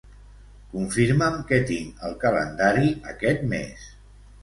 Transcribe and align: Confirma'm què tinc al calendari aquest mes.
Confirma'm 0.71 1.37
què 1.53 1.61
tinc 1.73 2.03
al 2.09 2.19
calendari 2.27 2.91
aquest 3.15 3.49
mes. 3.57 3.91